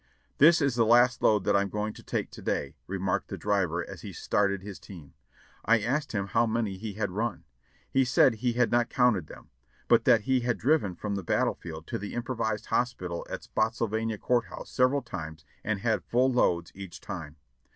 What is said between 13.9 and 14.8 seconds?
vania Court House